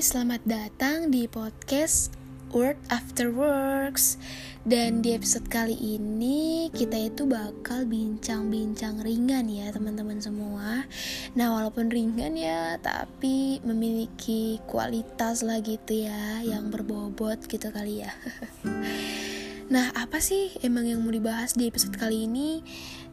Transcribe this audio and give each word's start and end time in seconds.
selamat 0.00 0.40
datang 0.48 1.12
di 1.12 1.28
podcast 1.28 2.08
Word 2.56 2.80
After 2.88 3.28
Works. 3.28 4.16
Dan 4.64 5.04
di 5.04 5.12
episode 5.12 5.44
kali 5.52 5.76
ini 5.76 6.72
kita 6.72 6.96
itu 6.96 7.28
bakal 7.28 7.84
bincang-bincang 7.84 9.04
ringan 9.04 9.52
ya 9.52 9.68
teman-teman 9.68 10.16
semua. 10.16 10.88
Nah 11.36 11.52
walaupun 11.52 11.92
ringan 11.92 12.32
ya 12.32 12.80
tapi 12.80 13.60
memiliki 13.60 14.56
kualitas 14.64 15.44
lah 15.44 15.60
gitu 15.60 16.08
ya 16.08 16.40
Yang 16.48 16.80
berbobot 16.80 17.44
gitu 17.44 17.68
kali 17.68 18.00
ya. 18.00 18.12
Nah 19.70 19.86
apa 19.94 20.18
sih 20.18 20.50
emang 20.66 20.90
yang 20.90 20.98
mau 20.98 21.14
dibahas 21.14 21.54
di 21.54 21.70
episode 21.70 21.94
kali 21.94 22.26
ini 22.26 22.58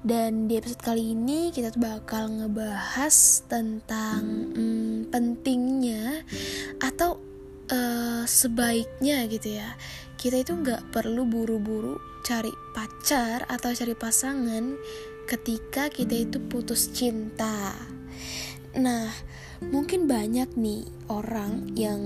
dan 0.06 0.46
di 0.46 0.58
episode 0.58 0.82
kali 0.84 1.18
ini 1.18 1.50
kita 1.50 1.74
bakal 1.78 2.30
ngebahas 2.30 3.46
tentang 3.50 4.54
hmm, 4.54 5.10
pentingnya 5.10 6.22
atau 6.84 7.18
uh, 7.72 8.24
sebaiknya 8.28 9.26
gitu 9.32 9.58
ya 9.58 9.74
kita 10.18 10.42
itu 10.42 10.54
nggak 10.58 10.90
perlu 10.90 11.30
buru-buru 11.30 12.02
cari 12.26 12.52
pacar 12.74 13.46
atau 13.48 13.70
cari 13.72 13.94
pasangan 13.94 14.76
ketika 15.30 15.92
kita 15.94 16.28
itu 16.28 16.42
putus 16.42 16.90
cinta. 16.90 17.76
Nah, 18.76 19.08
mungkin 19.62 20.10
banyak 20.10 20.58
nih 20.58 20.84
orang 21.12 21.78
yang 21.78 22.02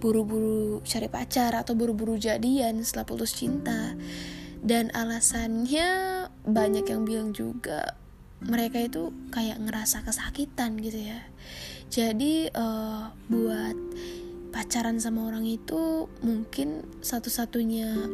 buru-buru 0.00 0.80
cari 0.88 1.12
pacar 1.12 1.52
atau 1.52 1.76
buru-buru 1.76 2.16
jadian 2.16 2.80
setelah 2.80 3.04
putus 3.04 3.36
cinta 3.36 3.92
dan 4.60 4.92
alasannya 4.92 5.88
banyak 6.44 6.84
yang 6.84 7.02
bilang 7.08 7.32
juga 7.32 7.96
mereka 8.40 8.80
itu 8.80 9.12
kayak 9.32 9.60
ngerasa 9.60 10.04
kesakitan 10.04 10.80
gitu 10.80 11.00
ya. 11.12 11.20
Jadi 11.90 12.48
uh, 12.54 13.12
buat 13.28 13.76
pacaran 14.50 14.96
sama 14.96 15.28
orang 15.28 15.44
itu 15.44 16.08
mungkin 16.24 16.84
satu-satunya 17.04 18.08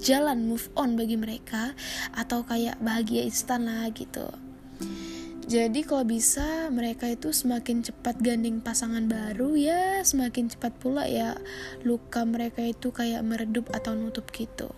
jalan 0.00 0.48
move 0.48 0.72
on 0.74 0.96
bagi 0.96 1.20
mereka 1.20 1.76
atau 2.16 2.42
kayak 2.42 2.80
bahagia 2.82 3.22
instan 3.28 3.68
lah 3.68 3.86
gitu. 3.92 4.26
Jadi 5.42 5.84
kalau 5.84 6.06
bisa 6.06 6.70
mereka 6.70 7.10
itu 7.10 7.34
semakin 7.34 7.84
cepat 7.84 8.22
gandeng 8.22 8.62
pasangan 8.62 9.04
baru 9.04 9.58
ya 9.58 10.00
semakin 10.06 10.48
cepat 10.48 10.72
pula 10.78 11.04
ya 11.04 11.34
luka 11.82 12.22
mereka 12.22 12.62
itu 12.62 12.94
kayak 12.94 13.26
meredup 13.26 13.68
atau 13.74 13.92
nutup 13.92 14.30
gitu 14.32 14.70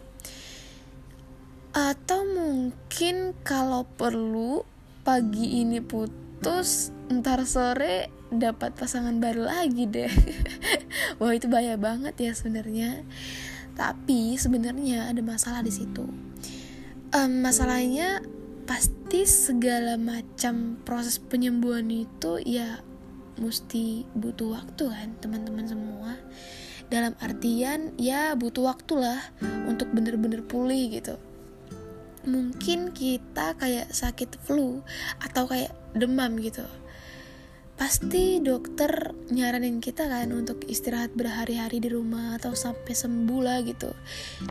atau 1.74 2.22
mungkin 2.22 3.34
kalau 3.42 3.82
perlu 3.98 4.62
pagi 5.02 5.58
ini 5.58 5.82
putus, 5.82 6.94
ntar 7.10 7.42
sore 7.50 8.14
dapat 8.30 8.78
pasangan 8.78 9.18
baru 9.18 9.50
lagi 9.50 9.90
deh. 9.90 10.06
Wah 11.18 11.34
itu 11.34 11.50
bahaya 11.50 11.74
banget 11.74 12.14
ya 12.22 12.30
sebenarnya. 12.30 13.02
Tapi 13.74 14.38
sebenarnya 14.38 15.10
ada 15.10 15.18
masalah 15.18 15.66
di 15.66 15.74
situ. 15.74 16.06
Um, 17.10 17.42
masalahnya 17.42 18.22
pasti 18.70 19.26
segala 19.26 19.98
macam 19.98 20.78
proses 20.86 21.18
penyembuhan 21.18 21.90
itu 21.90 22.38
ya 22.46 22.86
mesti 23.34 24.06
butuh 24.14 24.62
waktu 24.62 24.94
kan 24.94 25.08
teman-teman 25.18 25.66
semua 25.66 26.14
dalam 26.86 27.18
artian 27.18 27.92
ya 27.98 28.38
butuh 28.38 28.70
waktu 28.72 28.94
lah 28.94 29.20
untuk 29.66 29.90
bener-bener 29.90 30.40
pulih 30.46 30.86
gitu 30.94 31.18
mungkin 32.24 32.92
kita 32.92 33.56
kayak 33.56 33.92
sakit 33.92 34.40
flu 34.44 34.80
atau 35.20 35.48
kayak 35.48 35.72
demam 35.96 36.36
gitu. 36.40 36.64
Pasti 37.74 38.38
dokter 38.38 39.10
nyaranin 39.34 39.82
kita 39.82 40.06
kan 40.06 40.30
untuk 40.30 40.62
istirahat 40.70 41.10
berhari-hari 41.18 41.82
di 41.82 41.90
rumah 41.90 42.38
atau 42.38 42.54
sampai 42.54 42.94
sembuh 42.94 43.40
lah 43.42 43.58
gitu. 43.66 43.90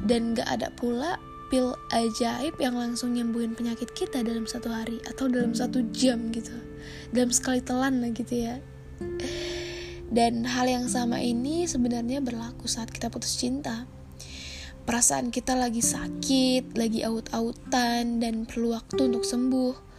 Dan 0.04 0.36
gak 0.36 0.50
ada 0.60 0.68
pula 0.76 1.16
pil 1.48 1.72
ajaib 1.96 2.60
yang 2.60 2.76
langsung 2.76 3.16
nyembuhin 3.16 3.56
penyakit 3.56 3.96
kita 3.96 4.26
dalam 4.28 4.44
satu 4.44 4.68
hari 4.74 5.00
atau 5.08 5.32
dalam 5.32 5.56
satu 5.56 5.80
jam 5.96 6.36
gitu. 6.36 6.52
Dalam 7.16 7.32
sekali 7.32 7.64
telan 7.64 8.04
lah 8.04 8.12
gitu 8.12 8.34
ya. 8.44 8.60
Dan 10.14 10.44
hal 10.44 10.68
yang 10.68 10.86
sama 10.92 11.24
ini 11.24 11.64
sebenarnya 11.64 12.20
berlaku 12.20 12.68
saat 12.68 12.92
kita 12.92 13.08
putus 13.08 13.40
cinta 13.40 13.88
perasaan 14.84 15.32
kita 15.32 15.56
lagi 15.56 15.80
sakit, 15.80 16.76
lagi 16.76 17.02
aut-autan, 17.04 18.20
dan 18.20 18.44
perlu 18.44 18.76
waktu 18.76 19.12
untuk 19.12 19.24
sembuh. 19.24 19.96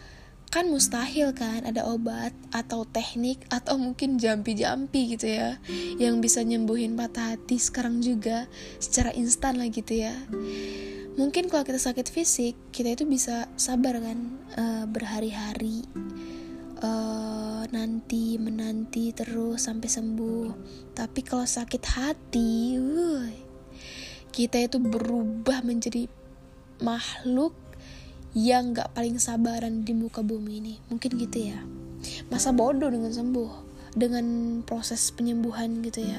Kan 0.54 0.70
mustahil 0.70 1.34
kan 1.34 1.66
ada 1.66 1.82
obat 1.90 2.30
atau 2.54 2.86
teknik 2.86 3.42
atau 3.50 3.74
mungkin 3.74 4.22
jampi-jampi 4.22 5.18
gitu 5.18 5.26
ya 5.26 5.58
yang 5.98 6.22
bisa 6.22 6.46
nyembuhin 6.46 6.94
patah 6.94 7.34
hati 7.34 7.58
sekarang 7.58 7.98
juga 7.98 8.46
secara 8.78 9.10
instan 9.18 9.58
lah 9.58 9.66
gitu 9.66 9.98
ya. 10.06 10.14
Mungkin 11.18 11.50
kalau 11.50 11.66
kita 11.66 11.82
sakit 11.82 12.06
fisik, 12.06 12.54
kita 12.70 12.94
itu 12.94 13.02
bisa 13.02 13.50
sabar 13.58 13.98
kan 13.98 14.18
uh, 14.54 14.86
berhari-hari 14.86 15.82
uh, 16.82 17.62
nanti 17.70 18.38
menanti 18.38 19.10
terus 19.10 19.66
sampai 19.66 19.88
sembuh. 19.90 20.48
Tapi 20.94 21.20
kalau 21.26 21.46
sakit 21.46 21.82
hati, 21.82 22.78
wuh, 22.78 23.26
kita 24.34 24.58
itu 24.58 24.82
berubah 24.82 25.62
menjadi 25.62 26.10
makhluk 26.82 27.54
yang 28.34 28.74
gak 28.74 28.90
paling 28.90 29.22
sabaran 29.22 29.86
di 29.86 29.94
muka 29.94 30.26
bumi 30.26 30.58
ini. 30.58 30.74
Mungkin 30.90 31.14
gitu 31.14 31.54
ya. 31.54 31.62
Masa 32.26 32.50
bodoh 32.50 32.90
dengan 32.90 33.14
sembuh 33.14 33.50
dengan 33.94 34.26
proses 34.66 35.14
penyembuhan 35.14 35.78
gitu 35.86 36.02
ya. 36.02 36.18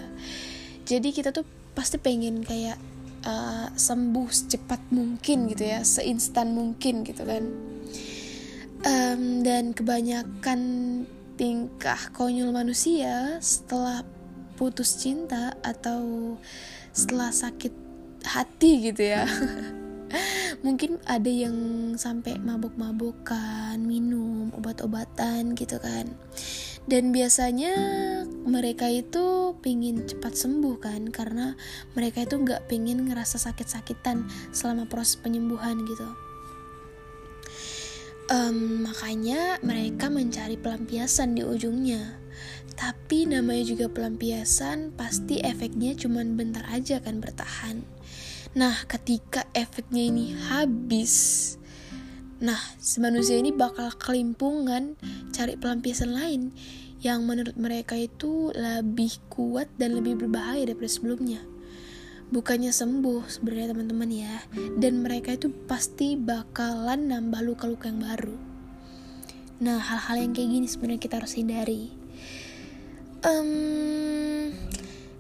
Jadi 0.87 1.11
kita 1.11 1.35
tuh 1.35 1.43
pasti 1.75 1.99
pengen 1.99 2.39
kayak 2.39 2.79
uh, 3.27 3.67
sembuh 3.75 4.31
secepat 4.31 4.95
mungkin 4.95 5.51
gitu 5.51 5.67
ya 5.67 5.83
seinstan 5.83 6.55
mungkin 6.55 7.03
gitu 7.03 7.27
kan. 7.27 7.43
Um, 8.85 9.43
dan 9.43 9.75
kebanyakan 9.75 10.61
tingkah 11.35 11.99
konyol 12.15 12.55
manusia 12.55 13.43
setelah 13.43 14.07
putus 14.55 14.95
cinta 14.95 15.51
atau 15.67 16.39
setelah 16.95 17.27
sakit 17.35 17.84
hati 18.25 18.91
gitu 18.91 19.02
ya. 19.16 19.25
Mungkin 20.66 20.97
ada 21.06 21.30
yang 21.30 21.56
sampai 22.00 22.41
mabuk-mabukan 22.41 23.78
minum 23.78 24.50
obat-obatan 24.56 25.53
gitu 25.53 25.78
kan. 25.78 26.09
Dan 26.86 27.09
biasanya 27.09 27.74
mereka 28.46 28.86
itu 28.86 29.58
pingin 29.66 30.06
cepat 30.06 30.38
sembuh 30.38 30.78
kan 30.78 31.09
karena 31.09 31.58
mereka 31.97 32.22
itu 32.22 32.38
nggak 32.38 32.69
pingin 32.69 33.09
ngerasa 33.09 33.41
sakit-sakitan 33.41 34.30
selama 34.53 34.86
proses 34.86 35.18
penyembuhan 35.18 35.81
gitu. 35.90 36.06
Um, 38.25 38.86
makanya 38.86 39.62
mereka 39.62 40.09
mencari 40.09 40.57
pelampiasan 40.57 41.38
di 41.38 41.46
ujungnya. 41.46 42.22
Tapi 42.75 43.30
namanya 43.30 43.63
juga 43.66 43.88
pelampiasan, 43.88 44.94
pasti 44.97 45.40
efeknya 45.42 45.96
cuma 45.96 46.25
bentar 46.25 46.66
aja 46.69 47.00
kan 47.02 47.22
bertahan. 47.22 47.94
Nah, 48.55 48.88
ketika 48.88 49.43
efeknya 49.51 50.03
ini 50.07 50.31
habis, 50.47 51.55
nah, 52.39 52.59
si 52.79 53.03
manusia 53.03 53.35
ini 53.35 53.51
bakal 53.51 53.91
kelimpungan 53.99 54.95
cari 55.35 55.59
pelampiasan 55.59 56.16
lain 56.16 56.55
yang 57.03 57.27
menurut 57.27 57.59
mereka 57.59 57.99
itu 57.99 58.55
lebih 58.55 59.19
kuat 59.27 59.67
dan 59.75 59.99
lebih 59.99 60.15
berbahaya 60.15 60.63
daripada 60.63 60.88
sebelumnya. 60.88 61.44
Bukannya 62.31 62.71
sembuh 62.71 63.27
sebenarnya 63.27 63.75
teman-teman 63.75 64.09
ya, 64.09 64.35
dan 64.79 65.03
mereka 65.03 65.35
itu 65.35 65.51
pasti 65.67 66.15
bakalan 66.15 67.11
nambah 67.11 67.44
luka-luka 67.44 67.91
yang 67.91 68.01
baru. 68.01 68.39
Nah, 69.62 69.77
hal-hal 69.77 70.25
yang 70.25 70.31
kayak 70.31 70.50
gini 70.50 70.68
sebenarnya 70.71 71.03
kita 71.03 71.19
harus 71.19 71.35
hindari 71.38 72.06
um, 73.25 74.53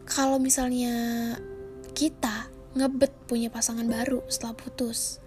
kalau 0.05 0.37
misalnya 0.37 0.93
kita 1.97 2.47
ngebet 2.75 3.11
punya 3.25 3.47
pasangan 3.49 3.87
baru 3.87 4.21
setelah 4.27 4.55
putus. 4.55 5.23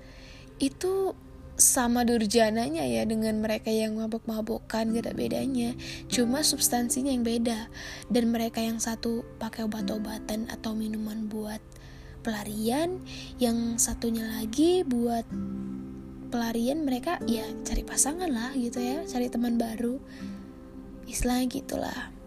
Itu 0.61 1.17
sama 1.59 2.07
durjananya 2.07 2.87
ya 2.87 3.03
dengan 3.03 3.43
mereka 3.43 3.75
yang 3.75 3.99
mabuk-mabukan 3.99 4.95
gak 4.95 5.03
ada 5.03 5.13
bedanya. 5.17 5.75
Cuma 6.07 6.47
substansinya 6.47 7.11
yang 7.11 7.27
beda. 7.27 7.67
Dan 8.07 8.31
mereka 8.31 8.63
yang 8.63 8.79
satu 8.79 9.27
pakai 9.43 9.67
obat-obatan 9.67 10.47
atau 10.53 10.79
minuman 10.79 11.27
buat 11.27 11.59
pelarian 12.23 13.03
yang 13.43 13.81
satunya 13.81 14.27
lagi 14.27 14.85
buat 14.85 15.25
pelarian 16.29 16.85
mereka 16.85 17.17
ya 17.25 17.47
cari 17.65 17.83
pasangan 17.83 18.29
lah 18.29 18.53
gitu 18.55 18.79
ya 18.79 19.03
cari 19.09 19.27
teman 19.27 19.59
baru. 19.59 19.99
Istilahnya 21.09 21.49
gitulah 21.49 22.19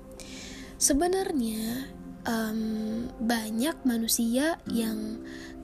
Sebenarnya 0.82 1.94
um, 2.26 3.08
banyak 3.22 3.76
manusia 3.86 4.58
yang 4.70 5.22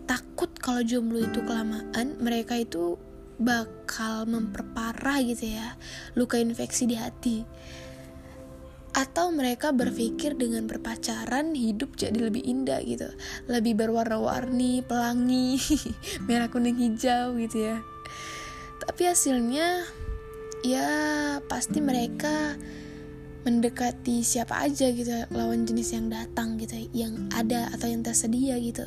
takut 0.08 0.50
kalau 0.58 0.82
jomblo 0.82 1.20
itu 1.20 1.44
kelamaan, 1.44 2.16
mereka 2.24 2.56
itu 2.56 2.96
bakal 3.38 4.26
memperparah 4.26 5.22
gitu 5.22 5.54
ya 5.54 5.78
luka 6.18 6.42
infeksi 6.42 6.90
di 6.90 6.98
hati. 6.98 7.46
atau 8.98 9.30
mereka 9.30 9.70
berpikir 9.70 10.34
dengan 10.34 10.66
berpacaran 10.66 11.54
hidup 11.54 11.94
jadi 11.94 12.18
lebih 12.18 12.42
indah 12.42 12.82
gitu 12.82 13.06
lebih 13.46 13.78
berwarna-warni 13.78 14.82
pelangi 14.82 15.62
merah 16.26 16.50
kuning 16.50 16.82
hijau 16.82 17.38
gitu 17.38 17.62
ya 17.62 17.78
tapi 18.82 19.06
hasilnya 19.06 19.86
ya 20.66 20.90
pasti 21.46 21.78
mereka 21.78 22.58
mendekati 23.48 24.28
siapa 24.28 24.60
aja 24.60 24.92
gitu 24.92 25.24
lawan 25.32 25.64
jenis 25.64 25.96
yang 25.96 26.12
datang 26.12 26.60
gitu 26.60 26.76
yang 26.92 27.32
ada 27.32 27.72
atau 27.72 27.88
yang 27.88 28.04
tersedia 28.04 28.60
gitu. 28.60 28.84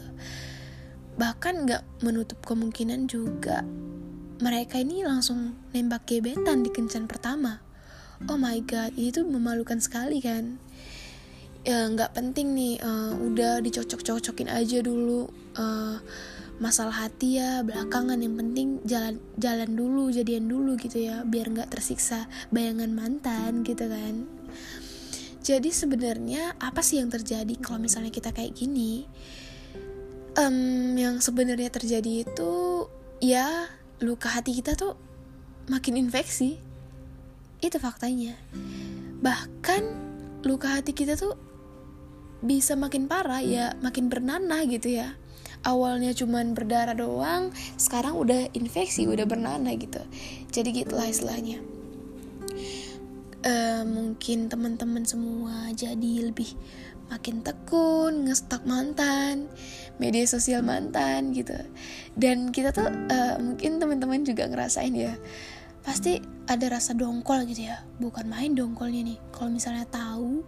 Bahkan 1.17 1.65
nggak 1.65 2.05
menutup 2.05 2.45
kemungkinan 2.45 3.09
juga 3.09 3.65
mereka 4.45 4.77
ini 4.77 5.01
langsung 5.01 5.57
nembak 5.73 6.05
gebetan 6.05 6.61
di 6.61 6.69
kencan 6.69 7.09
pertama. 7.09 7.65
Oh 8.29 8.37
my 8.37 8.61
god 8.69 8.93
ini 9.01 9.09
tuh 9.09 9.25
memalukan 9.25 9.81
sekali 9.81 10.21
kan. 10.21 10.61
Ya 11.65 11.89
nggak 11.89 12.13
penting 12.13 12.53
nih 12.53 12.85
uh, 12.85 13.17
udah 13.17 13.65
dicocok-cocokin 13.65 14.53
aja 14.53 14.85
dulu 14.85 15.25
uh, 15.57 15.97
masalah 16.61 17.09
hati 17.09 17.41
ya 17.41 17.65
belakangan 17.65 18.21
yang 18.21 18.37
penting 18.37 18.85
jalan 18.85 19.17
jalan 19.41 19.73
dulu 19.73 20.13
jadian 20.13 20.45
dulu 20.45 20.77
gitu 20.77 21.09
ya 21.09 21.25
biar 21.25 21.49
nggak 21.49 21.73
tersiksa 21.73 22.29
bayangan 22.53 22.93
mantan 22.93 23.65
gitu 23.65 23.89
kan 23.89 24.29
jadi 25.41 25.71
sebenarnya 25.73 26.57
apa 26.61 26.85
sih 26.85 27.01
yang 27.01 27.09
terjadi 27.09 27.57
kalau 27.61 27.81
misalnya 27.81 28.13
kita 28.13 28.31
kayak 28.31 28.53
gini 28.53 29.09
um, 30.37 30.95
yang 30.95 31.19
sebenarnya 31.19 31.73
terjadi 31.73 32.29
itu 32.29 32.87
ya 33.21 33.69
luka 34.01 34.33
hati 34.33 34.57
kita 34.57 34.77
tuh 34.77 34.97
makin 35.69 36.01
infeksi 36.01 36.61
itu 37.61 37.77
faktanya. 37.77 38.37
Bahkan 39.21 39.83
luka 40.49 40.81
hati 40.81 40.97
kita 40.97 41.17
tuh 41.17 41.37
bisa 42.41 42.73
makin 42.73 43.05
parah 43.05 43.45
ya, 43.45 43.77
makin 43.85 44.09
bernanah 44.09 44.65
gitu 44.65 44.97
ya. 44.97 45.13
Awalnya 45.61 46.17
cuman 46.17 46.57
berdarah 46.57 46.97
doang, 46.97 47.53
sekarang 47.77 48.17
udah 48.17 48.49
infeksi, 48.57 49.05
udah 49.05 49.29
bernanah 49.29 49.77
gitu. 49.77 50.01
Jadi 50.49 50.73
gitulah 50.73 51.05
istilahnya. 51.05 51.61
Uh, 53.41 53.89
mungkin 53.89 54.53
teman-teman 54.53 55.01
semua 55.09 55.73
jadi 55.73 56.29
lebih 56.29 56.53
makin 57.09 57.41
tekun 57.41 58.29
ngestak 58.29 58.69
mantan 58.69 59.49
media 59.97 60.29
sosial 60.29 60.61
mantan 60.61 61.33
gitu. 61.33 61.57
Dan 62.15 62.53
kita 62.53 62.71
tuh 62.71 62.87
uh, 62.87 63.41
mungkin 63.41 63.81
teman-teman 63.81 64.29
juga 64.29 64.45
ngerasain 64.45 64.93
ya 64.93 65.17
pasti 65.81 66.21
ada 66.45 66.69
rasa 66.69 66.93
dongkol 66.93 67.49
gitu 67.49 67.67
ya. 67.73 67.81
Bukan 67.97 68.29
main 68.29 68.53
dongkolnya 68.53 69.03
nih. 69.09 69.19
Kalau 69.33 69.49
misalnya 69.49 69.89
tahu 69.89 70.45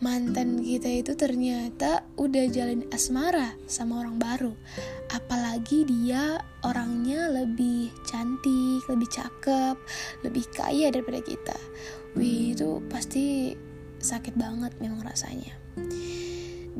mantan 0.00 0.64
kita 0.64 0.88
itu 0.88 1.12
ternyata 1.12 2.08
udah 2.16 2.44
jalin 2.48 2.88
asmara 2.88 3.52
sama 3.68 4.00
orang 4.00 4.16
baru. 4.16 4.52
Apalagi 5.12 5.84
dia 5.84 6.40
orangnya 6.64 7.28
lebih 7.28 7.92
cantik 8.08 8.80
lebih 8.88 9.08
cakep 9.12 9.76
lebih 10.24 10.44
kaya 10.56 10.88
daripada 10.88 11.20
kita. 11.20 11.56
Wih 12.16 12.56
itu 12.56 12.80
pasti 12.88 13.54
sakit 14.00 14.34
banget 14.40 14.72
memang 14.80 15.04
rasanya. 15.04 15.52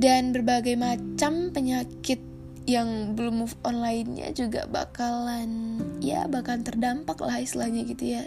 Dan 0.00 0.32
berbagai 0.32 0.80
macam 0.80 1.52
penyakit 1.52 2.24
yang 2.68 3.16
belum 3.16 3.44
move 3.44 3.56
on 3.64 3.80
lainnya 3.80 4.30
juga 4.30 4.68
bakalan 4.68 5.80
ya 5.98 6.28
bakalan 6.28 6.62
terdampak 6.62 7.18
lah 7.18 7.40
istilahnya 7.40 7.82
gitu 7.88 8.14
ya 8.14 8.24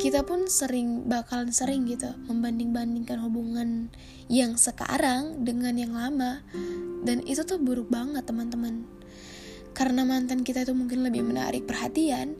kita 0.00 0.24
pun 0.24 0.48
sering 0.48 1.08
bakalan 1.08 1.52
sering 1.52 1.88
gitu 1.88 2.12
membanding-bandingkan 2.28 3.20
hubungan 3.20 3.88
yang 4.28 4.54
sekarang 4.60 5.44
dengan 5.44 5.76
yang 5.76 5.92
lama. 5.96 6.44
Dan 7.00 7.24
itu 7.24 7.42
tuh 7.48 7.56
buruk 7.56 7.88
banget 7.88 8.28
teman-teman. 8.28 8.84
Karena 9.72 10.04
mantan 10.04 10.44
kita 10.44 10.68
itu 10.68 10.76
mungkin 10.76 11.06
lebih 11.06 11.24
menarik 11.24 11.64
perhatian 11.64 12.36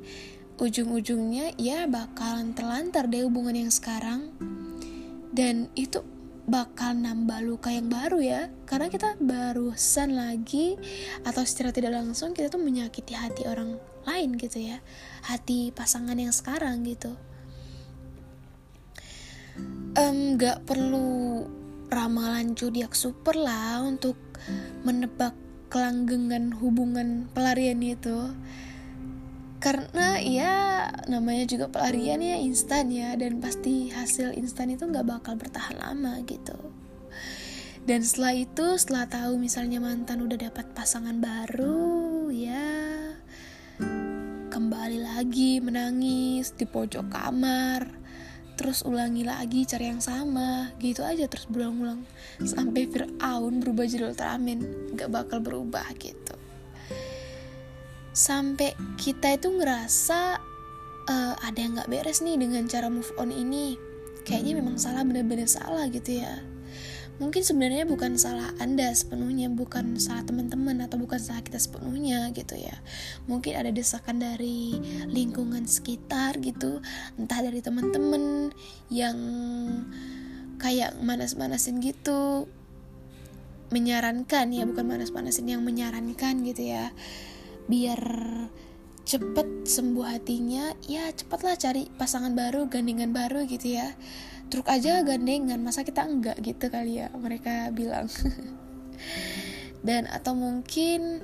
ujung-ujungnya 0.61 1.57
ya 1.57 1.89
bakalan 1.89 2.53
terlantar 2.53 3.09
deh 3.09 3.25
hubungan 3.25 3.57
yang 3.57 3.73
sekarang. 3.73 4.29
Dan 5.33 5.73
itu 5.73 6.05
bakal 6.49 6.97
nambah 6.97 7.43
luka 7.45 7.73
yang 7.73 7.91
baru 7.91 8.19
ya. 8.21 8.43
Karena 8.65 8.89
kita 8.89 9.17
barusan 9.21 10.17
lagi 10.17 10.79
atau 11.27 11.43
secara 11.45 11.75
tidak 11.75 11.97
langsung 11.97 12.33
kita 12.33 12.49
tuh 12.49 12.63
menyakiti 12.63 13.13
hati 13.17 13.45
orang 13.49 13.77
lain 14.07 14.37
gitu 14.39 14.61
ya. 14.61 14.79
Hati 15.27 15.75
pasangan 15.75 16.17
yang 16.17 16.33
sekarang 16.33 16.87
gitu. 16.87 17.17
Nggak 19.97 20.59
um, 20.63 20.67
perlu 20.67 21.11
ramalan 21.91 22.55
zodiak 22.55 22.95
super 22.95 23.35
lah 23.35 23.83
untuk 23.83 24.17
menebak 24.87 25.35
kelanggengan 25.71 26.55
hubungan 26.59 27.31
pelarian 27.31 27.83
itu 27.83 28.35
karena 29.61 30.17
ya 30.17 30.89
namanya 31.05 31.45
juga 31.45 31.69
pelarian 31.69 32.25
ya 32.25 32.41
instan 32.41 32.89
ya. 32.89 33.13
Dan 33.15 33.39
pasti 33.45 33.93
hasil 33.93 34.33
instan 34.41 34.73
itu 34.73 34.89
nggak 34.89 35.07
bakal 35.07 35.37
bertahan 35.37 35.77
lama 35.77 36.19
gitu. 36.25 36.57
Dan 37.85 38.05
setelah 38.05 38.37
itu 38.37 38.67
setelah 38.77 39.05
tahu 39.09 39.41
misalnya 39.41 39.81
mantan 39.81 40.25
udah 40.25 40.37
dapat 40.37 40.69
pasangan 40.77 41.17
baru 41.17 42.29
ya 42.29 42.69
kembali 44.53 45.01
lagi 45.01 45.59
menangis 45.65 46.53
di 46.53 46.69
pojok 46.69 47.09
kamar 47.09 47.89
terus 48.61 48.85
ulangi 48.85 49.25
lagi 49.25 49.65
cari 49.65 49.89
yang 49.89 50.05
sama 50.05 50.69
gitu 50.77 51.01
aja 51.01 51.25
terus 51.25 51.49
berulang-ulang. 51.49 52.05
Sampai 52.45 52.85
Fir'aun 52.85 53.65
berubah 53.65 53.89
jadi 53.89 54.13
Ultraman 54.13 54.61
nggak 54.93 55.09
bakal 55.09 55.41
berubah 55.41 55.89
gitu 55.97 56.20
sampai 58.11 58.75
kita 58.99 59.39
itu 59.39 59.49
ngerasa 59.51 60.43
uh, 61.07 61.35
ada 61.41 61.59
yang 61.59 61.79
nggak 61.79 61.91
beres 61.91 62.23
nih 62.23 62.37
dengan 62.39 62.67
cara 62.67 62.91
move 62.91 63.11
on 63.19 63.31
ini. 63.31 63.79
Kayaknya 64.27 64.53
memang 64.61 64.77
salah 64.77 65.03
bener-bener 65.07 65.49
salah 65.49 65.89
gitu 65.89 66.21
ya. 66.21 66.43
Mungkin 67.21 67.45
sebenarnya 67.45 67.85
bukan 67.85 68.17
salah 68.17 68.49
anda 68.65 68.89
sepenuhnya 68.97 69.53
bukan 69.53 70.01
salah 70.01 70.25
teman-teman 70.25 70.81
atau 70.81 70.97
bukan 70.97 71.21
salah 71.21 71.45
kita 71.45 71.61
sepenuhnya 71.61 72.33
gitu 72.33 72.57
ya. 72.57 72.81
Mungkin 73.29 73.61
ada 73.61 73.69
desakan 73.69 74.25
dari 74.25 74.81
lingkungan 75.05 75.69
sekitar 75.69 76.41
gitu 76.41 76.81
entah 77.21 77.45
dari 77.45 77.61
teman-teman 77.61 78.57
yang 78.89 79.17
kayak 80.61 80.97
manas-manasin 81.01 81.81
gitu 81.81 82.49
menyarankan 83.71 84.51
ya 84.51 84.67
bukan 84.67 84.85
manas-manasin 84.85 85.47
yang 85.47 85.63
menyarankan 85.63 86.43
gitu 86.43 86.75
ya 86.75 86.91
biar 87.71 88.03
cepet 89.07 89.63
sembuh 89.63 90.07
hatinya 90.07 90.75
ya 90.91 91.07
cepatlah 91.15 91.55
cari 91.55 91.87
pasangan 91.95 92.35
baru 92.35 92.67
gandengan 92.67 93.15
baru 93.15 93.47
gitu 93.47 93.79
ya. 93.79 93.95
Truk 94.51 94.67
aja 94.67 95.07
gandengan 95.07 95.63
masa 95.63 95.87
kita 95.87 96.03
enggak 96.03 96.43
gitu 96.43 96.67
kali 96.67 96.99
ya 96.99 97.15
mereka 97.15 97.71
bilang. 97.71 98.11
Dan 99.87 100.11
atau 100.11 100.35
mungkin 100.35 101.23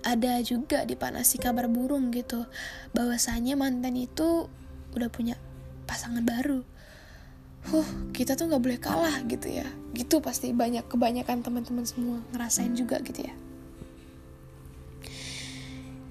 ada 0.00 0.40
juga 0.40 0.88
dipanasi 0.88 1.36
kabar 1.36 1.68
burung 1.68 2.08
gitu. 2.16 2.48
Bahwasanya 2.96 3.60
mantan 3.60 4.00
itu 4.00 4.48
udah 4.96 5.12
punya 5.12 5.36
pasangan 5.84 6.24
baru. 6.24 6.64
Huh 7.68 7.88
kita 8.16 8.32
tuh 8.32 8.48
nggak 8.48 8.64
boleh 8.64 8.80
kalah 8.80 9.20
gitu 9.28 9.52
ya. 9.52 9.68
Gitu 9.92 10.24
pasti 10.24 10.56
banyak 10.56 10.88
kebanyakan 10.88 11.44
teman-teman 11.44 11.84
semua 11.84 12.24
ngerasain 12.32 12.72
juga 12.72 12.96
gitu 13.04 13.28
ya 13.28 13.45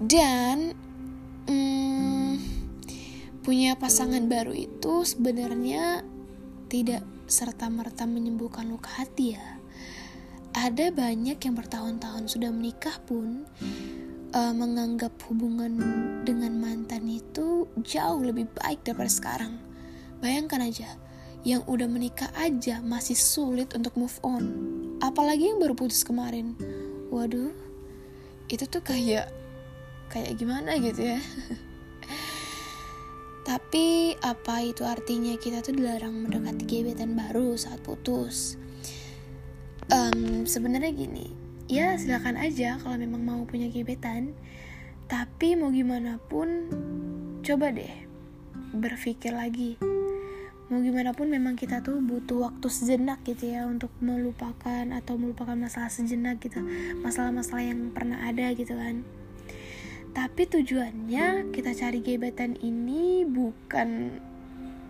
dan 0.02 0.76
hmm, 1.48 2.32
punya 3.40 3.78
pasangan 3.78 4.26
baru 4.28 4.52
itu 4.52 5.06
sebenarnya 5.08 6.04
tidak 6.68 7.06
serta-merta 7.26 8.04
menyembuhkan 8.04 8.68
luka 8.68 8.90
hati 9.02 9.38
ya. 9.38 9.58
Ada 10.56 10.88
banyak 10.88 11.36
yang 11.36 11.54
bertahun-tahun 11.54 12.32
sudah 12.32 12.48
menikah 12.48 12.96
pun 13.04 13.44
uh, 14.32 14.54
menganggap 14.56 15.12
hubungan 15.28 15.76
dengan 16.24 16.56
mantan 16.56 17.04
itu 17.08 17.68
jauh 17.84 18.24
lebih 18.24 18.48
baik 18.56 18.84
daripada 18.84 19.12
sekarang. 19.12 19.60
Bayangkan 20.20 20.64
aja, 20.64 20.88
yang 21.44 21.60
udah 21.68 21.86
menikah 21.86 22.32
aja 22.34 22.80
masih 22.80 23.14
sulit 23.14 23.76
untuk 23.76 23.94
move 24.00 24.16
on. 24.24 24.44
Apalagi 25.04 25.52
yang 25.52 25.60
baru 25.60 25.76
putus 25.76 26.02
kemarin. 26.02 26.56
Waduh, 27.12 27.52
itu 28.48 28.64
tuh 28.64 28.80
kayak 28.80 29.28
kayak 30.16 30.40
gimana 30.40 30.80
gitu 30.80 31.12
ya. 31.12 31.20
Tapi 33.46 34.16
apa 34.24 34.64
itu 34.64 34.82
artinya 34.88 35.36
kita 35.36 35.60
tuh 35.60 35.76
dilarang 35.76 36.24
mendekati 36.24 36.64
gebetan 36.64 37.12
baru 37.12 37.52
saat 37.60 37.84
putus? 37.84 38.56
Um, 39.92 40.48
sebenarnya 40.48 40.90
gini 40.90 41.30
ya 41.70 41.94
silakan 41.94 42.34
aja 42.40 42.80
kalau 42.80 42.96
memang 42.96 43.22
mau 43.22 43.44
punya 43.44 43.68
gebetan. 43.68 44.32
Tapi 45.06 45.54
mau 45.54 45.70
gimana 45.70 46.18
pun 46.18 46.72
coba 47.44 47.70
deh 47.70 47.94
berpikir 48.74 49.36
lagi. 49.36 49.76
Mau 50.66 50.82
gimana 50.82 51.14
pun 51.14 51.30
memang 51.30 51.54
kita 51.54 51.78
tuh 51.78 52.02
butuh 52.02 52.50
waktu 52.50 52.66
sejenak 52.66 53.22
gitu 53.22 53.54
ya 53.54 53.70
untuk 53.70 53.94
melupakan 54.02 54.82
atau 54.90 55.14
melupakan 55.14 55.54
masalah 55.54 55.86
sejenak 55.86 56.42
gitu 56.42 56.58
masalah-masalah 57.06 57.62
yang 57.62 57.94
pernah 57.94 58.26
ada 58.26 58.50
gitu 58.50 58.74
kan 58.74 59.06
tapi 60.16 60.48
tujuannya 60.48 61.52
kita 61.52 61.76
cari 61.76 62.00
gebetan 62.00 62.56
ini 62.64 63.28
bukan 63.28 64.16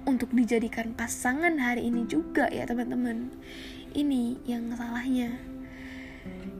untuk 0.06 0.30
dijadikan 0.30 0.94
pasangan 0.94 1.58
hari 1.58 1.90
ini 1.90 2.06
juga 2.06 2.46
ya 2.46 2.62
teman-teman. 2.62 3.34
Ini 3.90 4.38
yang 4.46 4.70
salahnya. 4.78 5.34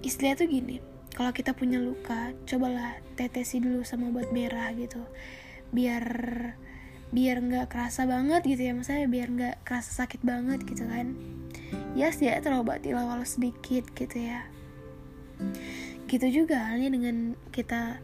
Istilah 0.03 0.35
tuh 0.35 0.51
gini 0.51 0.83
kalau 1.15 1.31
kita 1.31 1.55
punya 1.55 1.79
luka 1.79 2.35
cobalah 2.43 2.99
tetesi 3.15 3.63
dulu 3.63 3.87
sama 3.87 4.11
obat 4.11 4.35
merah 4.35 4.75
gitu. 4.75 4.99
Biar 5.71 6.03
biar 7.15 7.39
nggak 7.39 7.71
kerasa 7.71 8.03
banget 8.03 8.43
gitu 8.51 8.67
ya 8.67 8.75
maksudnya 8.75 9.07
biar 9.07 9.31
nggak 9.31 9.57
kerasa 9.63 9.95
sakit 10.03 10.27
banget 10.27 10.67
gitu 10.67 10.83
kan. 10.91 11.15
Ya 11.95 12.11
sih 12.11 12.27
ya 12.27 12.43
terobati 12.43 12.91
lah 12.91 13.07
walau 13.07 13.23
sedikit 13.23 13.87
gitu 13.95 14.27
ya. 14.27 14.43
Gitu 16.11 16.27
juga 16.35 16.67
halnya 16.67 16.91
dengan 16.91 17.39
kita 17.55 18.03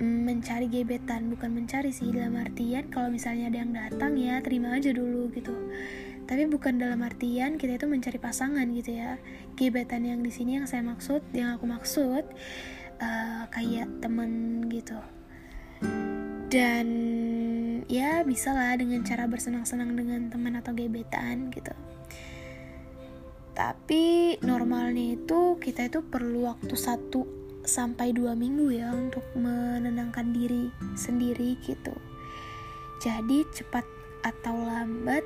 mencari 0.00 0.68
gebetan 0.68 1.32
bukan 1.32 1.56
mencari 1.56 1.88
sih 1.88 2.12
dalam 2.12 2.36
artian 2.36 2.92
kalau 2.92 3.08
misalnya 3.08 3.48
ada 3.48 3.58
yang 3.64 3.72
datang 3.72 4.12
ya 4.20 4.44
terima 4.44 4.76
aja 4.76 4.92
dulu 4.92 5.32
gitu. 5.32 5.56
Tapi 6.26 6.42
bukan 6.50 6.76
dalam 6.82 7.00
artian 7.06 7.54
kita 7.54 7.78
itu 7.78 7.86
mencari 7.86 8.18
pasangan 8.18 8.66
gitu 8.74 8.98
ya. 8.98 9.16
Gebetan 9.54 10.04
yang 10.04 10.20
di 10.20 10.28
sini 10.34 10.58
yang 10.58 10.66
saya 10.66 10.82
maksud 10.82 11.22
yang 11.32 11.54
aku 11.56 11.64
maksud 11.70 12.24
uh, 13.00 13.44
kayak 13.48 13.88
temen 14.02 14.64
gitu. 14.68 14.98
Dan 16.50 16.86
ya 17.86 18.26
bisa 18.26 18.52
lah 18.52 18.74
dengan 18.74 19.06
cara 19.06 19.24
bersenang-senang 19.30 19.94
dengan 19.94 20.28
teman 20.28 20.58
atau 20.58 20.74
gebetan 20.74 21.48
gitu. 21.54 21.72
Tapi 23.56 24.36
normalnya 24.44 25.16
itu 25.16 25.56
kita 25.56 25.88
itu 25.88 26.04
perlu 26.04 26.44
waktu 26.44 26.76
satu 26.76 27.35
sampai 27.66 28.14
dua 28.14 28.32
minggu 28.38 28.72
ya 28.72 28.94
untuk 28.94 29.22
menenangkan 29.34 30.32
diri 30.32 30.70
sendiri 30.94 31.58
gitu. 31.62 31.94
Jadi 33.02 33.44
cepat 33.52 33.84
atau 34.24 34.56
lambat 34.56 35.22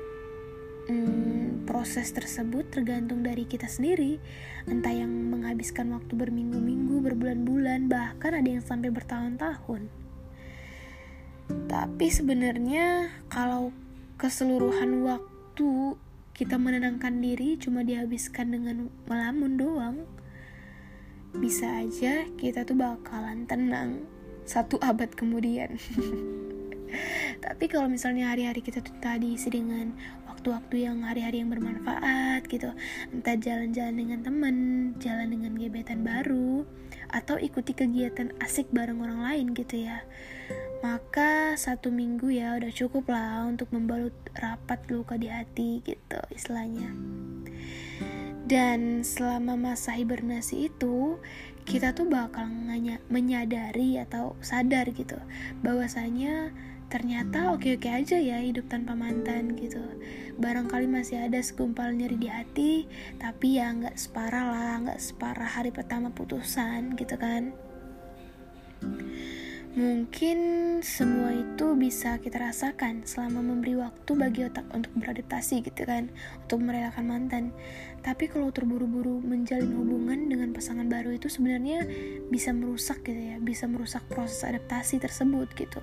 hmm, 0.91 1.63
proses 1.63 2.11
tersebut 2.11 2.67
tergantung 2.69 3.23
dari 3.23 3.47
kita 3.47 3.65
sendiri. 3.65 4.19
Entah 4.67 4.93
yang 4.93 5.09
menghabiskan 5.09 5.89
waktu 5.95 6.13
berminggu-minggu 6.13 7.01
berbulan-bulan 7.01 7.87
bahkan 7.87 8.35
ada 8.35 8.49
yang 8.49 8.61
sampai 8.61 8.91
bertahun-tahun. 8.91 9.87
Tapi 11.71 12.07
sebenarnya 12.11 13.11
kalau 13.31 13.71
keseluruhan 14.19 15.03
waktu 15.07 15.97
kita 16.31 16.55
menenangkan 16.55 17.19
diri 17.19 17.59
cuma 17.59 17.83
dihabiskan 17.83 18.55
dengan 18.55 18.89
melamun 19.05 19.59
doang, 19.59 19.97
bisa 21.37 21.85
aja 21.85 22.27
kita 22.35 22.67
tuh 22.67 22.75
bakalan 22.75 23.47
tenang 23.47 24.03
satu 24.43 24.81
abad 24.83 25.07
kemudian. 25.13 25.79
Tapi 27.45 27.71
kalau 27.71 27.87
misalnya 27.87 28.35
hari-hari 28.35 28.59
kita 28.59 28.83
tuh 28.83 28.91
tadi 28.99 29.39
isi 29.39 29.47
dengan 29.47 29.95
waktu-waktu 30.27 30.91
yang 30.91 31.07
hari-hari 31.07 31.39
yang 31.39 31.47
bermanfaat 31.47 32.43
gitu, 32.51 32.75
entah 33.15 33.39
jalan-jalan 33.39 33.95
dengan 33.95 34.19
temen, 34.19 34.55
jalan 34.99 35.31
dengan 35.31 35.55
gebetan 35.55 36.03
baru, 36.03 36.67
atau 37.11 37.35
ikuti 37.35 37.75
kegiatan 37.75 38.31
asik 38.39 38.71
bareng 38.71 39.03
orang 39.03 39.19
lain 39.23 39.45
gitu 39.51 39.83
ya 39.83 40.03
maka 40.81 41.53
satu 41.59 41.93
minggu 41.93 42.33
ya 42.33 42.57
udah 42.57 42.71
cukup 42.73 43.11
lah 43.11 43.45
untuk 43.45 43.69
membalut 43.69 44.15
rapat 44.33 44.81
luka 44.89 45.19
di 45.19 45.29
hati 45.29 45.83
gitu 45.85 46.19
istilahnya 46.33 46.89
dan 48.51 48.99
selama 49.07 49.55
masa 49.55 49.95
hibernasi 49.95 50.67
itu 50.67 51.15
kita 51.63 51.95
tuh 51.95 52.11
bakal 52.11 52.51
menyadari 53.07 53.95
atau 53.95 54.35
sadar 54.43 54.91
gitu 54.91 55.15
bahwasanya 55.63 56.51
ternyata 56.91 57.55
oke-oke 57.55 57.87
aja 57.87 58.19
ya 58.19 58.43
hidup 58.43 58.67
tanpa 58.67 58.91
mantan 58.91 59.55
gitu. 59.55 59.79
Barangkali 60.35 60.91
masih 60.91 61.23
ada 61.23 61.39
segumpal 61.39 61.95
nyeri 61.95 62.19
di 62.19 62.27
hati 62.27 62.73
tapi 63.23 63.55
ya 63.55 63.71
nggak 63.71 63.95
separah 63.95 64.45
lah 64.51 64.73
nggak 64.83 64.99
separah 64.99 65.47
hari 65.47 65.71
pertama 65.71 66.11
putusan 66.11 66.99
gitu 66.99 67.15
kan 67.15 67.55
Mungkin 69.71 70.39
semua 70.83 71.31
itu 71.31 71.79
bisa 71.79 72.19
kita 72.19 72.43
rasakan 72.43 73.07
selama 73.07 73.39
memberi 73.39 73.79
waktu 73.79 74.11
bagi 74.19 74.43
otak 74.43 74.67
untuk 74.75 74.91
beradaptasi 74.99 75.63
gitu 75.63 75.87
kan, 75.87 76.11
untuk 76.43 76.59
merelakan 76.59 77.07
mantan. 77.07 77.43
Tapi 78.03 78.27
kalau 78.27 78.51
terburu-buru 78.51 79.23
menjalin 79.23 79.71
hubungan 79.71 80.27
dengan 80.27 80.51
pasangan 80.51 80.91
baru 80.91 81.15
itu 81.15 81.31
sebenarnya 81.31 81.87
bisa 82.27 82.51
merusak 82.51 82.99
gitu 83.07 83.15
ya, 83.15 83.39
bisa 83.39 83.63
merusak 83.71 84.03
proses 84.11 84.43
adaptasi 84.43 84.99
tersebut 84.99 85.47
gitu. 85.55 85.79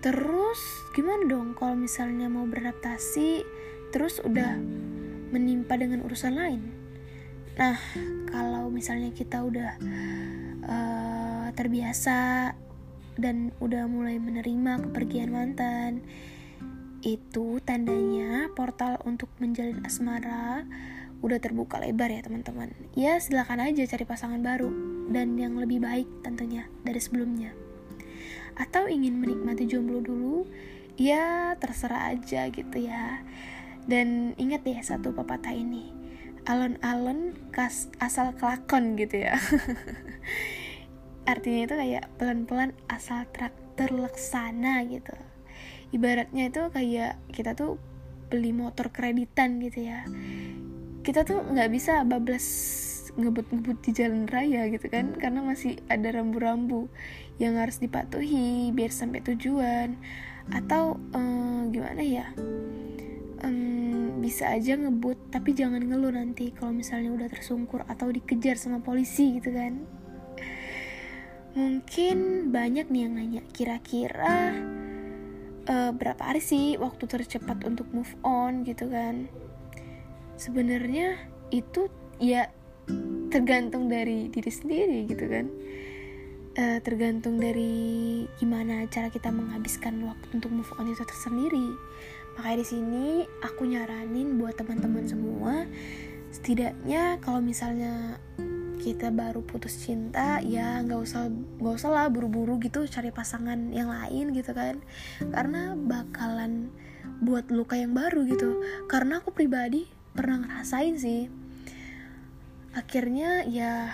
Terus 0.00 0.60
gimana 0.96 1.28
dong 1.28 1.52
kalau 1.52 1.76
misalnya 1.76 2.32
mau 2.32 2.48
beradaptasi 2.48 3.44
terus 3.92 4.16
udah 4.24 4.56
menimpa 5.28 5.76
dengan 5.76 6.00
urusan 6.08 6.32
lain? 6.32 6.62
Nah, 7.56 7.76
kalau 8.32 8.72
misalnya 8.72 9.12
kita 9.12 9.44
udah 9.44 9.80
uh, 10.64 11.05
terbiasa 11.56 12.52
dan 13.16 13.50
udah 13.64 13.88
mulai 13.88 14.20
menerima 14.20 14.86
kepergian 14.88 15.32
mantan. 15.32 16.04
Itu 17.00 17.64
tandanya 17.64 18.52
portal 18.52 19.00
untuk 19.08 19.32
menjalin 19.40 19.80
asmara 19.88 20.68
udah 21.24 21.40
terbuka 21.40 21.80
lebar 21.80 22.12
ya 22.12 22.20
teman-teman. 22.20 22.76
Ya 22.92 23.16
silakan 23.16 23.64
aja 23.64 23.88
cari 23.88 24.04
pasangan 24.04 24.44
baru 24.44 24.68
dan 25.08 25.40
yang 25.40 25.56
lebih 25.56 25.80
baik 25.80 26.06
tentunya 26.20 26.68
dari 26.84 27.00
sebelumnya. 27.00 27.56
Atau 28.60 28.86
ingin 28.86 29.16
menikmati 29.16 29.64
jomblo 29.64 30.04
dulu 30.04 30.44
ya 31.00 31.56
terserah 31.56 32.12
aja 32.12 32.52
gitu 32.52 32.76
ya. 32.84 33.24
Dan 33.88 34.36
ingat 34.36 34.66
ya 34.68 34.82
satu 34.84 35.16
pepatah 35.16 35.56
ini 35.56 35.96
alon-alon 36.46 37.34
kas 37.50 37.90
asal 37.98 38.30
kelakon 38.38 38.94
gitu 38.94 39.26
ya 39.26 39.34
artinya 41.26 41.60
itu 41.66 41.74
kayak 41.74 42.04
pelan-pelan 42.16 42.70
asal 42.86 43.26
ter 43.34 43.50
terlaksana 43.76 44.86
gitu. 44.88 45.12
Ibaratnya 45.92 46.48
itu 46.48 46.62
kayak 46.72 47.20
kita 47.34 47.52
tuh 47.52 47.76
beli 48.32 48.50
motor 48.54 48.88
kreditan 48.88 49.60
gitu 49.60 49.84
ya. 49.84 50.06
Kita 51.04 51.22
tuh 51.22 51.44
nggak 51.44 51.70
bisa 51.70 52.02
bablas 52.08 52.46
ngebut-ngebut 53.16 53.80
di 53.80 53.90
jalan 53.96 54.28
raya 54.28 54.68
gitu 54.68 54.92
kan 54.92 55.16
karena 55.16 55.40
masih 55.40 55.80
ada 55.88 56.12
rambu-rambu 56.12 56.88
yang 57.40 57.56
harus 57.56 57.78
dipatuhi 57.78 58.72
biar 58.72 58.90
sampai 58.90 59.20
tujuan. 59.22 59.98
Atau 60.48 60.96
um, 61.12 61.68
gimana 61.74 62.00
ya? 62.00 62.32
Um, 63.44 64.24
bisa 64.24 64.48
aja 64.48 64.74
ngebut 64.74 65.28
tapi 65.28 65.52
jangan 65.52 65.84
ngeluh 65.84 66.16
nanti 66.16 66.50
kalau 66.56 66.72
misalnya 66.72 67.12
udah 67.12 67.28
tersungkur 67.28 67.84
atau 67.84 68.08
dikejar 68.08 68.56
sama 68.56 68.80
polisi 68.80 69.36
gitu 69.38 69.52
kan 69.52 69.84
Mungkin 71.56 72.52
banyak 72.52 72.92
nih 72.92 73.00
yang 73.08 73.14
nanya, 73.16 73.42
kira-kira 73.48 74.52
uh, 75.64 75.90
berapa 75.96 76.20
hari 76.20 76.44
sih 76.44 76.76
waktu 76.76 77.08
tercepat 77.08 77.64
untuk 77.64 77.88
move 77.96 78.12
on 78.20 78.60
gitu 78.68 78.92
kan? 78.92 79.24
Sebenarnya 80.36 81.16
itu 81.48 81.88
ya 82.20 82.52
tergantung 83.32 83.88
dari 83.88 84.28
diri 84.28 84.52
sendiri 84.52 85.08
gitu 85.08 85.24
kan. 85.32 85.48
Uh, 86.60 86.78
tergantung 86.84 87.40
dari 87.40 88.24
gimana 88.36 88.84
cara 88.92 89.08
kita 89.08 89.32
menghabiskan 89.32 89.96
waktu 90.04 90.36
untuk 90.36 90.52
move 90.52 90.68
on 90.76 90.92
itu 90.92 91.08
tersendiri. 91.08 91.72
Makanya 92.36 92.56
di 92.60 92.66
sini 92.68 93.06
aku 93.40 93.64
nyaranin 93.64 94.36
buat 94.36 94.60
teman-teman 94.60 95.08
semua 95.08 95.64
setidaknya 96.36 97.16
kalau 97.24 97.40
misalnya 97.40 98.20
kita 98.86 99.10
baru 99.10 99.42
putus 99.42 99.82
cinta 99.82 100.38
ya 100.46 100.78
nggak 100.86 101.00
usah 101.02 101.26
nggak 101.58 101.74
usah 101.74 101.90
lah 101.90 102.06
buru-buru 102.06 102.62
gitu 102.62 102.86
cari 102.86 103.10
pasangan 103.10 103.74
yang 103.74 103.90
lain 103.90 104.30
gitu 104.30 104.54
kan. 104.54 104.78
Karena 105.18 105.74
bakalan 105.74 106.70
buat 107.18 107.50
luka 107.50 107.74
yang 107.74 107.98
baru 107.98 108.22
gitu. 108.30 108.62
Karena 108.86 109.18
aku 109.18 109.34
pribadi 109.34 109.90
pernah 110.14 110.46
ngerasain 110.46 110.94
sih. 111.02 111.26
Akhirnya 112.78 113.42
ya 113.50 113.90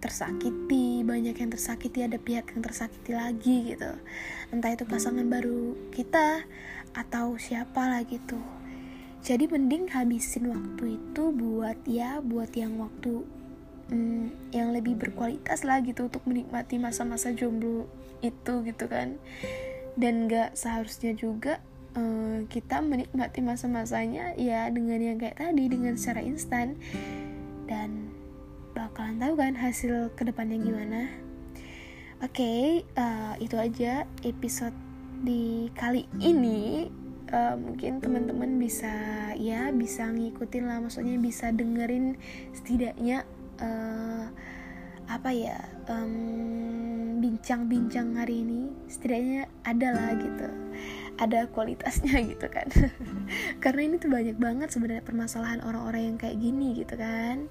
tersakiti 0.00 1.04
banyak 1.04 1.36
yang 1.36 1.50
tersakiti 1.52 2.00
ada 2.00 2.16
pihak 2.16 2.56
yang 2.56 2.64
tersakiti 2.64 3.12
lagi 3.12 3.76
gitu. 3.76 3.92
Entah 4.48 4.72
itu 4.72 4.88
pasangan 4.88 5.28
baru 5.28 5.76
kita 5.92 6.48
atau 6.96 7.36
siapa 7.36 7.92
lah 7.92 8.08
gitu. 8.08 8.40
Jadi 9.20 9.44
mending 9.52 9.92
habisin 9.92 10.48
waktu 10.48 10.96
itu 10.96 11.22
buat 11.34 11.76
ya 11.84 12.24
buat 12.24 12.48
yang 12.56 12.80
waktu 12.80 13.36
hmm, 13.88 14.52
yang 14.52 14.72
lebih 14.72 14.96
berkualitas 14.96 15.64
lah 15.64 15.80
gitu 15.84 16.08
untuk 16.08 16.24
menikmati 16.24 16.76
masa-masa 16.80 17.32
jomblo 17.32 17.88
itu 18.20 18.64
gitu 18.64 18.84
kan. 18.88 19.16
Dan 19.98 20.30
gak 20.30 20.54
seharusnya 20.54 21.16
juga 21.16 21.58
uh, 21.98 22.46
kita 22.46 22.78
menikmati 22.84 23.42
masa-masanya 23.42 24.36
ya 24.38 24.70
dengan 24.70 25.02
yang 25.02 25.18
kayak 25.18 25.40
tadi 25.42 25.64
dengan 25.66 25.98
secara 25.98 26.22
instan. 26.22 26.78
Dan 27.66 28.14
bakalan 28.72 29.18
tahu 29.18 29.34
kan 29.36 29.58
hasil 29.58 30.14
ke 30.14 30.22
depannya 30.22 30.60
gimana. 30.62 31.10
Oke 32.18 32.42
okay, 32.42 32.62
uh, 32.98 33.34
itu 33.38 33.54
aja 33.58 34.06
episode 34.26 34.74
di 35.22 35.70
kali 35.74 36.06
ini. 36.22 36.90
Uh, 37.28 37.60
mungkin 37.60 38.00
teman-teman 38.00 38.56
bisa 38.56 38.90
ya 39.36 39.68
bisa 39.74 40.08
ngikutin 40.08 40.64
lah. 40.64 40.80
Maksudnya 40.80 41.18
bisa 41.20 41.52
dengerin 41.52 42.16
setidaknya 42.56 43.28
uh, 43.60 44.24
apa 45.08 45.30
ya 45.32 45.56
bincang-bincang 47.18 48.12
um, 48.12 48.18
hari 48.20 48.44
ini 48.44 48.68
setidaknya 48.92 49.48
ada 49.64 49.88
lah 49.96 50.10
gitu 50.20 50.48
ada 51.18 51.50
kualitasnya 51.50 52.14
gitu 52.30 52.46
kan. 52.46 52.68
Karena 53.62 53.80
ini 53.90 53.96
tuh 53.98 54.08
banyak 54.08 54.38
banget 54.38 54.68
sebenarnya 54.70 55.02
permasalahan 55.02 55.60
orang-orang 55.66 56.14
yang 56.14 56.16
kayak 56.16 56.38
gini 56.38 56.78
gitu 56.78 56.94
kan 56.94 57.50